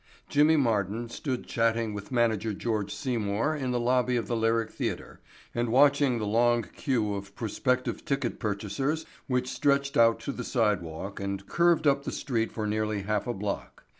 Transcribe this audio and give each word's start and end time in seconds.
Jimmy 0.29 0.57
Martin 0.57 1.09
stood 1.09 1.45
chatting 1.45 1.93
with 1.93 2.11
Manager 2.11 2.53
George 2.55 2.91
Seymour 2.91 3.55
in 3.55 3.69
the 3.69 3.79
lobby 3.79 4.15
of 4.15 4.25
the 4.25 4.35
Lyric 4.35 4.71
Theatre 4.71 5.19
and 5.53 5.69
watching 5.69 6.17
the 6.17 6.25
long 6.25 6.63
queue 6.63 7.13
of 7.13 7.35
prospective 7.35 8.03
ticket 8.03 8.39
purchasers 8.39 9.05
which 9.27 9.47
stretched 9.53 9.95
out 9.97 10.19
to 10.21 10.31
the 10.31 10.43
sidewalk 10.43 11.19
and 11.19 11.45
curved 11.47 11.85
up 11.85 12.03
the 12.03 12.11
street 12.11 12.51
for 12.51 12.65
nearly 12.65 13.03
half 13.03 13.27
a 13.27 13.33
block. 13.35 13.83